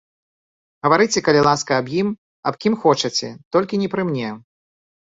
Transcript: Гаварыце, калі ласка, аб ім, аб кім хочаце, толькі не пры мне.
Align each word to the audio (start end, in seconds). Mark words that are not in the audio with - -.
Гаварыце, 0.87 1.23
калі 1.27 1.41
ласка, 1.49 1.71
аб 1.83 1.87
ім, 1.99 2.07
аб 2.53 2.61
кім 2.67 2.73
хочаце, 2.87 3.27
толькі 3.59 3.83
не 3.85 3.89
пры 3.95 4.03
мне. 4.11 4.29